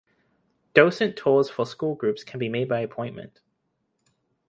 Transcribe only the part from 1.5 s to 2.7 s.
school groups can be made